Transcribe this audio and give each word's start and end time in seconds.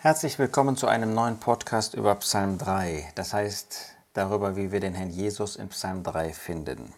Herzlich 0.00 0.38
willkommen 0.38 0.76
zu 0.76 0.86
einem 0.86 1.12
neuen 1.12 1.40
Podcast 1.40 1.94
über 1.94 2.14
Psalm 2.14 2.56
3, 2.56 3.10
das 3.16 3.34
heißt 3.34 3.96
darüber, 4.12 4.54
wie 4.54 4.70
wir 4.70 4.78
den 4.78 4.94
Herrn 4.94 5.10
Jesus 5.10 5.56
in 5.56 5.70
Psalm 5.70 6.04
3 6.04 6.32
finden. 6.34 6.94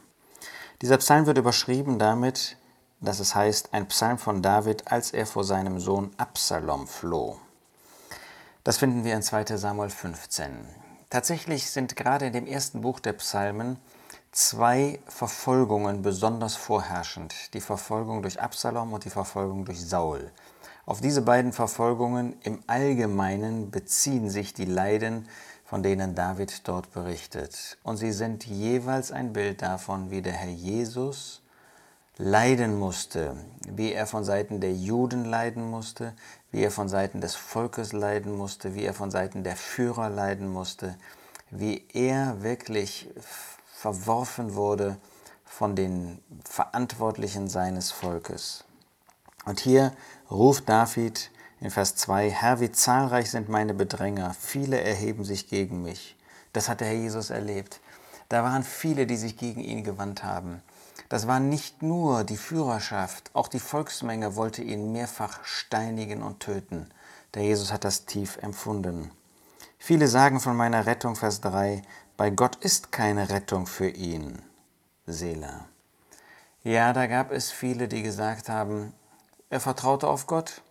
Dieser 0.83 0.99
Psalm 0.99 1.25
wird 1.25 1.39
überschrieben 1.39 1.99
damit, 1.99 2.59
dass 3.01 3.19
es 3.19 3.35
heißt, 3.35 3.73
ein 3.73 3.89
Psalm 3.89 4.19
von 4.19 4.43
David, 4.43 4.93
als 4.93 5.13
er 5.13 5.25
vor 5.25 5.45
seinem 5.45 5.81
Sohn 5.81 6.11
Absalom 6.19 6.87
floh. 6.87 7.39
Das 8.65 8.77
finden 8.77 9.03
wir 9.03 9.15
in 9.15 9.23
2 9.23 9.57
Samuel 9.57 9.89
15. 9.89 10.69
Tatsächlich 11.09 11.71
sind 11.71 11.97
gerade 11.97 12.27
in 12.27 12.35
dem 12.35 12.47
ersten 12.47 12.83
Buch 12.83 13.01
der 13.01 13.15
Psalmen 13.15 13.79
zwei 14.31 15.01
Verfolgungen 15.07 16.03
besonders 16.03 16.55
vorherrschend, 16.55 17.55
die 17.55 17.63
Verfolgung 17.63 18.21
durch 18.21 18.43
Absalom 18.43 18.93
und 18.93 19.07
die 19.07 19.11
Verfolgung 19.11 19.65
durch 19.65 19.81
Saul. 19.81 20.31
Auf 20.87 21.01
diese 21.01 21.23
beiden 21.23 21.53
Verfolgungen 21.53 22.35
im 22.43 22.61
Allgemeinen 22.67 23.71
beziehen 23.71 24.31
sich 24.31 24.55
die 24.55 24.65
Leiden, 24.65 25.29
von 25.65 25.83
denen 25.83 26.15
David 26.15 26.67
dort 26.67 26.93
berichtet. 26.93 27.79
Und 27.85 27.97
sie 27.97 28.13
sind 28.13 28.45
jeweils 28.45 29.13
ein 29.13 29.33
Bild 29.33 29.63
davon, 29.63 30.11
wie 30.11 30.23
der 30.23 30.33
Herr 30.33 30.51
Jesus 30.51 31.43
leiden 32.17 32.79
musste, 32.79 33.37
wie 33.67 33.93
er 33.93 34.07
von 34.07 34.25
Seiten 34.25 34.61
der 34.61 34.75
Juden 34.75 35.25
leiden 35.25 35.71
musste, 35.71 36.13
wie 36.51 36.63
er 36.63 36.71
von 36.71 36.89
Seiten 36.89 37.21
des 37.21 37.35
Volkes 37.35 37.93
leiden 37.93 38.37
musste, 38.37 38.75
wie 38.75 38.85
er 38.85 38.95
von 38.95 39.11
Seiten 39.11 39.45
der 39.45 39.57
Führer 39.57 40.11
leiden 40.11 40.49
musste, 40.49 40.97
wie 41.51 41.87
er 41.93 42.43
wirklich 42.43 43.09
verworfen 43.67 44.55
wurde 44.55 44.97
von 45.45 45.77
den 45.77 46.21
Verantwortlichen 46.45 47.49
seines 47.49 47.91
Volkes. 47.91 48.65
Und 49.45 49.61
hier 49.61 49.93
ruft 50.31 50.69
David 50.69 51.31
in 51.61 51.71
Vers 51.71 51.97
2, 51.97 52.31
Herr, 52.31 52.61
wie 52.61 52.73
zahlreich 52.73 53.31
sind 53.31 53.49
meine 53.49 53.75
Bedränger, 53.75 54.35
viele 54.39 54.81
erheben 54.81 55.25
sich 55.25 55.49
gegen 55.49 55.83
mich. 55.83 56.17
Das 56.53 56.69
hat 56.69 56.81
der 56.81 56.89
Herr 56.89 56.97
Jesus 56.97 57.31
erlebt. 57.31 57.81
Da 58.29 58.43
waren 58.43 58.63
viele, 58.63 59.07
die 59.07 59.17
sich 59.17 59.37
gegen 59.37 59.61
ihn 59.61 59.85
gewandt 59.85 60.25
haben. 60.25 60.63
Das 61.09 61.27
war 61.27 61.41
nicht 61.41 61.83
nur 61.83 62.25
die 62.25 62.37
Führerschaft, 62.37 63.31
auch 63.35 63.49
die 63.49 63.59
Volksmenge 63.59 64.37
wollte 64.37 64.63
ihn 64.63 64.93
mehrfach 64.93 65.45
steinigen 65.45 66.23
und 66.23 66.41
töten. 66.41 66.89
Der 67.35 67.43
Jesus 67.43 67.73
hat 67.73 67.85
das 67.85 68.07
tief 68.07 68.39
empfunden. 68.39 69.11
Viele 69.79 70.09
sagen 70.09 70.41
von 70.41 70.57
meiner 70.57 70.87
Rettung, 70.87 71.17
Vers 71.17 71.41
3, 71.41 71.83
bei 72.17 72.31
Gott 72.31 72.57
ist 72.57 72.93
keine 72.93 73.29
Rettung 73.31 73.67
für 73.67 73.89
ihn. 73.89 74.41
Selah. 75.07 75.67
Ja, 76.63 76.93
da 76.93 77.07
gab 77.07 77.33
es 77.33 77.51
viele, 77.51 77.89
die 77.89 78.03
gesagt 78.03 78.49
haben, 78.49 78.93
er 79.51 79.61
vertraute 79.61 80.09
auf 80.09 80.27
Gott, 80.27 80.63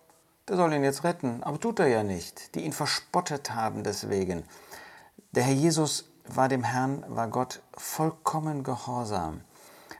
der 0.48 0.56
soll 0.56 0.72
ihn 0.72 0.82
jetzt 0.82 1.04
retten, 1.04 1.42
aber 1.44 1.60
tut 1.60 1.78
er 1.78 1.86
ja 1.86 2.02
nicht, 2.02 2.54
die 2.54 2.64
ihn 2.64 2.72
verspottet 2.72 3.54
haben 3.54 3.84
deswegen. 3.84 4.44
Der 5.32 5.44
Herr 5.44 5.54
Jesus 5.54 6.06
war 6.26 6.48
dem 6.48 6.64
Herrn, 6.64 7.04
war 7.06 7.28
Gott 7.28 7.60
vollkommen 7.76 8.64
gehorsam. 8.64 9.42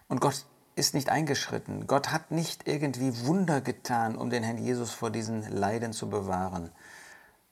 Und 0.09 0.21
Gott 0.21 0.45
ist 0.75 0.95
nicht 0.95 1.11
eingeschritten. 1.11 1.87
Gott 1.87 2.11
hat 2.11 2.31
nicht 2.31 2.67
irgendwie 2.67 3.27
Wunder 3.27 3.61
getan, 3.61 4.17
um 4.17 4.31
den 4.31 4.43
Herrn 4.43 4.59
Jesus 4.59 4.93
vor 4.93 5.11
diesen 5.11 5.49
Leiden 5.51 5.93
zu 5.93 6.09
bewahren, 6.09 6.73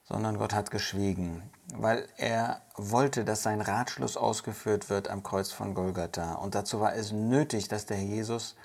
sondern 0.04 0.38
Gott 0.38 0.54
hat 0.54 0.70
geschwiegen, 0.70 1.42
weil 1.74 2.08
er 2.16 2.62
wollte, 2.74 3.24
dass 3.24 3.42
sein 3.42 3.60
Ratschluss 3.60 4.16
ausgeführt 4.16 4.88
wird 4.88 5.08
am 5.08 5.22
Kreuz 5.22 5.52
von 5.52 5.74
Golgatha. 5.74 6.34
Und 6.34 6.54
dazu 6.54 6.80
war 6.80 6.94
es 6.94 7.12
nötig, 7.12 7.68
dass 7.68 7.84
der 7.86 7.98
Herr 7.98 8.06
Jesus 8.06 8.56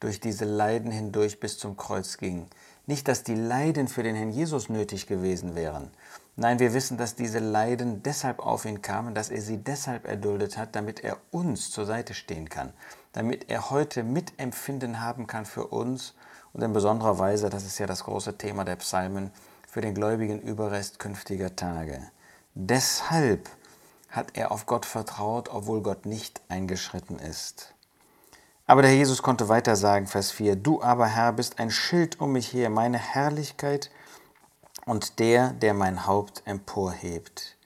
durch 0.00 0.20
diese 0.20 0.44
Leiden 0.44 0.90
hindurch 0.90 1.40
bis 1.40 1.58
zum 1.58 1.76
Kreuz 1.76 2.16
ging. 2.18 2.46
Nicht, 2.86 3.08
dass 3.08 3.22
die 3.22 3.34
Leiden 3.34 3.88
für 3.88 4.02
den 4.02 4.14
Herrn 4.14 4.30
Jesus 4.30 4.68
nötig 4.68 5.06
gewesen 5.06 5.54
wären. 5.54 5.90
Nein, 6.36 6.58
wir 6.58 6.74
wissen, 6.74 6.98
dass 6.98 7.14
diese 7.14 7.38
Leiden 7.38 8.02
deshalb 8.02 8.40
auf 8.40 8.64
ihn 8.64 8.82
kamen, 8.82 9.14
dass 9.14 9.30
er 9.30 9.40
sie 9.40 9.58
deshalb 9.58 10.06
erduldet 10.06 10.58
hat, 10.58 10.74
damit 10.74 11.00
er 11.00 11.18
uns 11.30 11.70
zur 11.70 11.86
Seite 11.86 12.12
stehen 12.12 12.48
kann, 12.48 12.72
damit 13.12 13.48
er 13.50 13.70
heute 13.70 14.02
Mitempfinden 14.02 15.00
haben 15.00 15.26
kann 15.26 15.46
für 15.46 15.68
uns 15.68 16.14
und 16.52 16.62
in 16.62 16.72
besonderer 16.72 17.18
Weise, 17.18 17.50
das 17.50 17.64
ist 17.64 17.78
ja 17.78 17.86
das 17.86 18.04
große 18.04 18.36
Thema 18.36 18.64
der 18.64 18.76
Psalmen, 18.76 19.30
für 19.68 19.80
den 19.80 19.94
gläubigen 19.94 20.40
Überrest 20.40 20.98
künftiger 20.98 21.56
Tage. 21.56 22.00
Deshalb 22.54 23.48
hat 24.08 24.28
er 24.34 24.52
auf 24.52 24.66
Gott 24.66 24.86
vertraut, 24.86 25.48
obwohl 25.48 25.82
Gott 25.82 26.06
nicht 26.06 26.40
eingeschritten 26.48 27.18
ist. 27.18 27.74
Aber 28.66 28.80
der 28.80 28.94
Jesus 28.94 29.22
konnte 29.22 29.50
weiter 29.50 29.76
sagen, 29.76 30.06
Vers 30.06 30.30
4, 30.30 30.56
Du 30.56 30.82
aber, 30.82 31.06
Herr, 31.06 31.32
bist 31.32 31.58
ein 31.58 31.70
Schild 31.70 32.20
um 32.20 32.32
mich 32.32 32.52
her, 32.54 32.70
meine 32.70 32.98
Herrlichkeit 32.98 33.90
und 34.86 35.18
der, 35.18 35.50
der 35.50 35.74
mein 35.74 36.06
Haupt 36.06 36.42
emporhebt. 36.46 37.56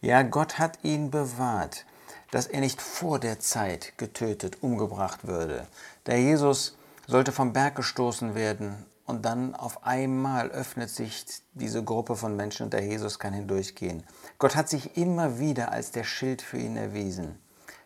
Ja, 0.00 0.22
Gott 0.22 0.58
hat 0.58 0.78
ihn 0.84 1.10
bewahrt, 1.10 1.86
dass 2.30 2.46
er 2.46 2.60
nicht 2.60 2.80
vor 2.80 3.18
der 3.18 3.40
Zeit 3.40 3.98
getötet, 3.98 4.62
umgebracht 4.62 5.26
würde. 5.26 5.66
Der 6.06 6.20
Jesus 6.20 6.76
sollte 7.08 7.32
vom 7.32 7.52
Berg 7.52 7.74
gestoßen 7.74 8.36
werden 8.36 8.86
und 9.06 9.24
dann 9.24 9.56
auf 9.56 9.84
einmal 9.84 10.50
öffnet 10.50 10.90
sich 10.90 11.24
diese 11.54 11.82
Gruppe 11.82 12.14
von 12.14 12.36
Menschen 12.36 12.64
und 12.64 12.72
der 12.72 12.84
Jesus 12.84 13.18
kann 13.18 13.32
hindurchgehen. 13.32 14.04
Gott 14.38 14.54
hat 14.54 14.68
sich 14.68 14.96
immer 14.96 15.38
wieder 15.40 15.72
als 15.72 15.90
der 15.90 16.04
Schild 16.04 16.42
für 16.42 16.58
ihn 16.58 16.76
erwiesen. 16.76 17.38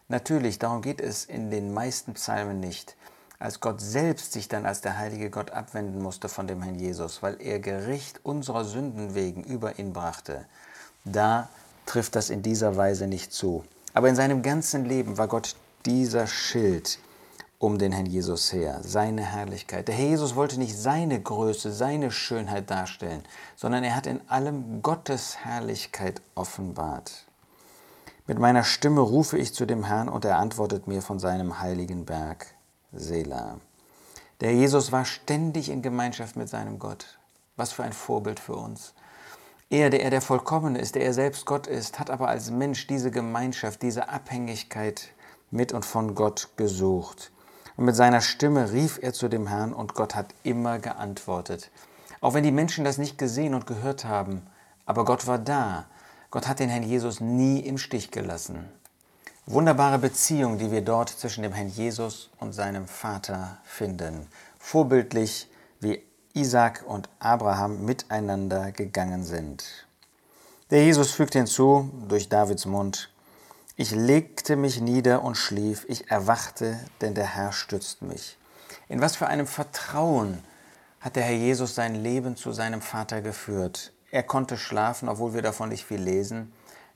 Natürlich, 0.08 0.58
darum 0.58 0.80
geht 0.80 1.02
es 1.02 1.26
in 1.26 1.50
den 1.50 1.74
meisten 1.74 2.14
Psalmen 2.14 2.60
nicht. 2.60 2.96
Als 3.38 3.60
Gott 3.60 3.80
selbst 3.80 4.32
sich 4.32 4.48
dann 4.48 4.64
als 4.64 4.80
der 4.80 4.96
heilige 4.96 5.28
Gott 5.28 5.50
abwenden 5.50 6.02
musste 6.02 6.30
von 6.30 6.46
dem 6.46 6.62
Herrn 6.62 6.78
Jesus, 6.78 7.22
weil 7.22 7.36
er 7.41 7.60
Gericht 7.60 8.20
unserer 8.24 8.64
Sünden 8.64 9.14
wegen 9.14 9.44
über 9.44 9.78
ihn 9.78 9.92
brachte, 9.92 10.46
da 11.04 11.48
trifft 11.86 12.16
das 12.16 12.30
in 12.30 12.42
dieser 12.42 12.76
Weise 12.76 13.06
nicht 13.06 13.32
zu. 13.32 13.64
Aber 13.92 14.08
in 14.08 14.16
seinem 14.16 14.42
ganzen 14.42 14.86
Leben 14.86 15.19
war 15.19 15.28
Gott 15.28 15.56
dieser 15.84 16.26
Schild 16.26 16.98
um 17.58 17.78
den 17.78 17.92
Herrn 17.92 18.06
Jesus 18.06 18.52
her, 18.52 18.80
seine 18.82 19.22
Herrlichkeit. 19.22 19.88
Der 19.88 19.94
Herr 19.94 20.06
Jesus 20.06 20.36
wollte 20.36 20.58
nicht 20.58 20.76
seine 20.76 21.20
Größe, 21.20 21.72
seine 21.72 22.10
Schönheit 22.10 22.70
darstellen, 22.70 23.25
sondern 23.56 23.84
er 23.84 23.94
hat 23.94 24.06
in 24.06 24.20
allem 24.28 24.80
Gottes 24.80 25.38
Herrlichkeit 25.44 26.22
offenbart. 26.34 27.27
Mit 28.28 28.38
meiner 28.38 28.62
Stimme 28.62 29.00
rufe 29.00 29.38
ich 29.38 29.54
zu 29.54 29.64
dem 29.64 29.84
Herrn 29.84 30.10
und 30.10 30.26
er 30.26 30.36
antwortet 30.36 30.86
mir 30.86 31.00
von 31.00 31.18
seinem 31.18 31.60
heiligen 31.60 32.04
Berg, 32.04 32.48
Selah. 32.92 33.56
Der 34.42 34.52
Jesus 34.52 34.92
war 34.92 35.06
ständig 35.06 35.70
in 35.70 35.80
Gemeinschaft 35.80 36.36
mit 36.36 36.50
seinem 36.50 36.78
Gott. 36.78 37.18
Was 37.56 37.72
für 37.72 37.84
ein 37.84 37.94
Vorbild 37.94 38.38
für 38.38 38.54
uns. 38.54 38.92
Er, 39.70 39.88
der 39.88 40.02
er 40.02 40.10
der 40.10 40.20
Vollkommene 40.20 40.78
ist, 40.78 40.94
der 40.94 41.06
er 41.06 41.14
selbst 41.14 41.46
Gott 41.46 41.66
ist, 41.66 41.98
hat 41.98 42.10
aber 42.10 42.28
als 42.28 42.50
Mensch 42.50 42.86
diese 42.86 43.10
Gemeinschaft, 43.10 43.80
diese 43.80 44.10
Abhängigkeit 44.10 45.08
mit 45.50 45.72
und 45.72 45.86
von 45.86 46.14
Gott 46.14 46.50
gesucht. 46.58 47.32
Und 47.78 47.86
mit 47.86 47.96
seiner 47.96 48.20
Stimme 48.20 48.72
rief 48.72 48.98
er 49.00 49.14
zu 49.14 49.28
dem 49.28 49.46
Herrn 49.46 49.72
und 49.72 49.94
Gott 49.94 50.14
hat 50.14 50.34
immer 50.42 50.78
geantwortet. 50.78 51.70
Auch 52.20 52.34
wenn 52.34 52.44
die 52.44 52.52
Menschen 52.52 52.84
das 52.84 52.98
nicht 52.98 53.16
gesehen 53.16 53.54
und 53.54 53.66
gehört 53.66 54.04
haben, 54.04 54.46
aber 54.84 55.06
Gott 55.06 55.26
war 55.26 55.38
da 55.38 55.86
Gott 56.30 56.46
hat 56.46 56.58
den 56.58 56.68
Herrn 56.68 56.82
Jesus 56.82 57.20
nie 57.20 57.60
im 57.60 57.78
Stich 57.78 58.10
gelassen. 58.10 58.68
Wunderbare 59.46 59.98
Beziehung, 59.98 60.58
die 60.58 60.70
wir 60.70 60.82
dort 60.82 61.08
zwischen 61.08 61.42
dem 61.42 61.54
Herrn 61.54 61.68
Jesus 61.68 62.28
und 62.38 62.52
seinem 62.52 62.86
Vater 62.86 63.56
finden. 63.64 64.26
Vorbildlich, 64.58 65.48
wie 65.80 66.02
Isaac 66.34 66.84
und 66.86 67.08
Abraham 67.18 67.86
miteinander 67.86 68.72
gegangen 68.72 69.24
sind. 69.24 69.86
Der 70.70 70.84
Jesus 70.84 71.12
fügt 71.12 71.32
hinzu 71.32 71.90
durch 72.08 72.28
Davids 72.28 72.66
Mund, 72.66 73.10
ich 73.80 73.92
legte 73.92 74.56
mich 74.56 74.80
nieder 74.80 75.22
und 75.22 75.36
schlief, 75.36 75.86
ich 75.88 76.10
erwachte, 76.10 76.80
denn 77.00 77.14
der 77.14 77.36
Herr 77.36 77.52
stützt 77.52 78.02
mich. 78.02 78.36
In 78.88 79.00
was 79.00 79.16
für 79.16 79.28
einem 79.28 79.46
Vertrauen 79.46 80.42
hat 81.00 81.16
der 81.16 81.22
Herr 81.22 81.36
Jesus 81.36 81.76
sein 81.76 81.94
Leben 81.94 82.36
zu 82.36 82.52
seinem 82.52 82.82
Vater 82.82 83.22
geführt. 83.22 83.92
Er 84.10 84.22
konnte 84.22 84.56
schlafen, 84.56 85.08
obwohl 85.08 85.34
wir 85.34 85.43
davon 85.43 85.69
nicht 85.69 85.84
viel 85.84 86.00
lesen, 86.00 86.52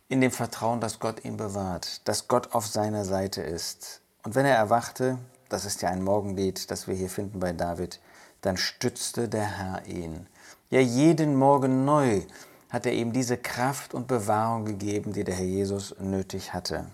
in 0.08 0.20
dem 0.20 0.30
Vertrauen, 0.30 0.80
dass 0.80 0.98
Gott 0.98 1.24
ihn 1.24 1.36
bewahrt, 1.36 2.06
dass 2.08 2.26
Gott 2.26 2.54
auf 2.54 2.66
seiner 2.66 3.04
Seite 3.04 3.42
ist. 3.42 4.00
Und 4.22 4.34
wenn 4.34 4.46
er 4.46 4.56
erwachte, 4.56 5.18
das 5.48 5.64
ist 5.64 5.82
ja 5.82 5.90
ein 5.90 6.02
Morgenlied, 6.02 6.70
das 6.70 6.86
wir 6.88 6.94
hier 6.94 7.10
finden 7.10 7.40
bei 7.40 7.52
David, 7.52 8.00
dann 8.40 8.56
stützte 8.56 9.28
der 9.28 9.44
Herr 9.58 9.86
ihn. 9.86 10.26
Ja, 10.70 10.80
jeden 10.80 11.36
Morgen 11.36 11.84
neu 11.84 12.22
hat 12.70 12.86
er 12.86 12.92
ihm 12.92 13.12
diese 13.12 13.36
Kraft 13.36 13.92
und 13.92 14.06
Bewahrung 14.06 14.64
gegeben, 14.64 15.12
die 15.12 15.24
der 15.24 15.34
Herr 15.34 15.44
Jesus 15.44 15.94
nötig 16.00 16.54
hatte. 16.54 16.86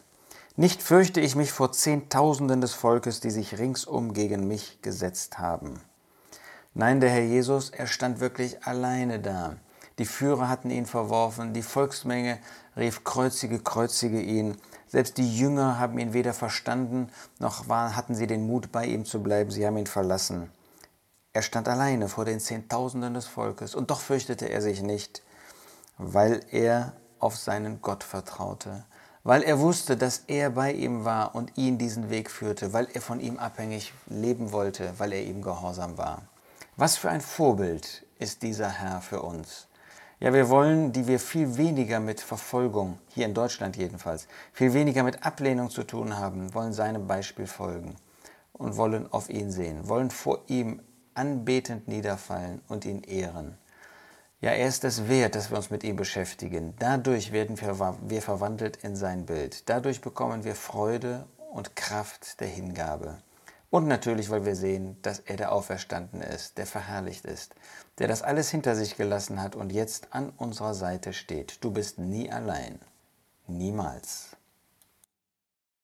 Nicht 0.56 0.82
fürchte 0.82 1.20
ich 1.20 1.36
mich 1.36 1.52
vor 1.52 1.70
Zehntausenden 1.70 2.60
des 2.60 2.74
Volkes, 2.74 3.20
die 3.20 3.30
sich 3.30 3.58
ringsum 3.58 4.12
gegen 4.12 4.48
mich 4.48 4.82
gesetzt 4.82 5.38
haben. 5.38 5.80
Nein, 6.74 6.98
der 6.98 7.10
Herr 7.10 7.22
Jesus, 7.22 7.70
er 7.70 7.86
stand 7.86 8.18
wirklich 8.18 8.66
alleine 8.66 9.20
da. 9.20 9.54
Die 9.98 10.06
Führer 10.06 10.48
hatten 10.48 10.70
ihn 10.70 10.86
verworfen, 10.86 11.54
die 11.54 11.62
Volksmenge 11.62 12.38
rief, 12.76 13.04
kreuzige, 13.04 13.58
kreuzige 13.58 14.20
ihn. 14.20 14.56
Selbst 14.86 15.18
die 15.18 15.36
Jünger 15.36 15.78
haben 15.78 15.98
ihn 15.98 16.12
weder 16.12 16.32
verstanden, 16.34 17.10
noch 17.38 17.68
war, 17.68 17.96
hatten 17.96 18.14
sie 18.14 18.26
den 18.26 18.46
Mut, 18.46 18.72
bei 18.72 18.86
ihm 18.86 19.04
zu 19.04 19.22
bleiben, 19.22 19.50
sie 19.50 19.66
haben 19.66 19.76
ihn 19.76 19.86
verlassen. 19.86 20.50
Er 21.32 21.42
stand 21.42 21.68
alleine 21.68 22.08
vor 22.08 22.24
den 22.24 22.40
Zehntausenden 22.40 23.14
des 23.14 23.26
Volkes, 23.26 23.74
und 23.74 23.90
doch 23.90 24.00
fürchtete 24.00 24.48
er 24.48 24.62
sich 24.62 24.82
nicht. 24.82 25.22
weil 25.98 26.40
er 26.50 26.92
auf 27.18 27.36
seinen 27.36 27.82
Gott 27.82 28.04
vertraute, 28.04 28.84
weil 29.24 29.42
er 29.42 29.58
wusste, 29.58 29.96
dass 29.96 30.22
er 30.28 30.50
bei 30.50 30.72
ihm 30.72 31.04
war 31.04 31.34
und 31.34 31.58
ihn 31.58 31.76
diesen 31.76 32.08
Weg 32.08 32.30
führte, 32.30 32.72
weil 32.72 32.88
er 32.94 33.02
von 33.02 33.20
ihm 33.20 33.36
abhängig 33.36 33.92
leben 34.06 34.52
wollte, 34.52 34.94
weil 34.98 35.12
er 35.12 35.22
ihm 35.22 35.42
gehorsam 35.42 35.98
war. 35.98 36.22
Was 36.76 36.96
für 36.96 37.10
ein 37.10 37.20
Vorbild 37.20 38.06
ist 38.18 38.42
dieser 38.42 38.70
Herr 38.70 39.00
für 39.00 39.22
uns. 39.22 39.66
Ja, 40.20 40.32
wir 40.32 40.48
wollen, 40.48 40.90
die 40.90 41.06
wir 41.06 41.20
viel 41.20 41.56
weniger 41.56 42.00
mit 42.00 42.20
Verfolgung, 42.20 42.98
hier 43.08 43.24
in 43.24 43.34
Deutschland 43.34 43.76
jedenfalls, 43.76 44.26
viel 44.52 44.74
weniger 44.74 45.04
mit 45.04 45.24
Ablehnung 45.24 45.70
zu 45.70 45.84
tun 45.84 46.16
haben, 46.16 46.52
wollen 46.54 46.72
seinem 46.72 47.06
Beispiel 47.06 47.46
folgen 47.46 47.94
und 48.52 48.76
wollen 48.76 49.12
auf 49.12 49.30
ihn 49.30 49.52
sehen, 49.52 49.88
wollen 49.88 50.10
vor 50.10 50.40
ihm 50.48 50.82
anbetend 51.14 51.86
niederfallen 51.86 52.62
und 52.66 52.84
ihn 52.84 53.04
ehren. 53.04 53.58
Ja, 54.40 54.50
er 54.50 54.66
ist 54.66 54.82
es 54.82 55.08
wert, 55.08 55.36
dass 55.36 55.50
wir 55.50 55.56
uns 55.56 55.70
mit 55.70 55.84
ihm 55.84 55.94
beschäftigen. 55.94 56.74
Dadurch 56.80 57.30
werden 57.30 57.56
wir 57.60 58.22
verwandelt 58.22 58.78
in 58.78 58.96
sein 58.96 59.24
Bild. 59.24 59.68
Dadurch 59.68 60.00
bekommen 60.00 60.42
wir 60.42 60.56
Freude 60.56 61.26
und 61.52 61.76
Kraft 61.76 62.40
der 62.40 62.48
Hingabe. 62.48 63.18
Und 63.70 63.86
natürlich, 63.86 64.30
weil 64.30 64.46
wir 64.46 64.56
sehen, 64.56 64.96
dass 65.02 65.18
er 65.18 65.36
der 65.36 65.52
Auferstanden 65.52 66.22
ist, 66.22 66.56
der 66.56 66.66
verherrlicht 66.66 67.26
ist, 67.26 67.54
der 67.98 68.08
das 68.08 68.22
alles 68.22 68.50
hinter 68.50 68.74
sich 68.74 68.96
gelassen 68.96 69.42
hat 69.42 69.56
und 69.56 69.72
jetzt 69.72 70.14
an 70.14 70.30
unserer 70.30 70.72
Seite 70.72 71.12
steht. 71.12 71.62
Du 71.62 71.70
bist 71.70 71.98
nie 71.98 72.30
allein. 72.30 72.80
Niemals. 73.46 74.37